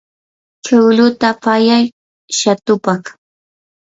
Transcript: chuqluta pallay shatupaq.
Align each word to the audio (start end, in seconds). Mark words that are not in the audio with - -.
chuqluta 0.63 1.29
pallay 1.43 1.83
shatupaq. 2.39 3.03